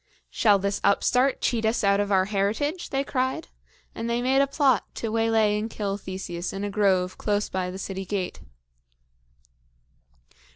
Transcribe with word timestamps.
"Shall 0.31 0.57
this 0.57 0.81
upstart 0.83 1.41
cheat 1.41 1.63
us 1.63 1.83
out 1.83 1.99
of 1.99 2.11
our 2.11 2.25
heritage?" 2.25 2.89
they 2.89 3.03
cried; 3.03 3.49
and 3.93 4.09
they 4.09 4.19
made 4.19 4.41
a 4.41 4.47
plot 4.47 4.83
to 4.95 5.09
waylay 5.11 5.59
and 5.59 5.69
kill 5.69 5.95
Theseus 5.95 6.51
in 6.53 6.63
a 6.63 6.71
grove 6.71 7.19
close 7.19 7.49
by 7.49 7.69
the 7.69 7.77
city 7.77 8.05
gate. 8.05 8.41